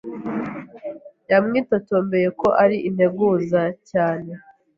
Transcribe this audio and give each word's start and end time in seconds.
Yamwitotombeye 1.31 2.27
ko 2.39 2.47
ari 2.63 2.77
integuza 2.87 3.61
cyane. 3.89 4.31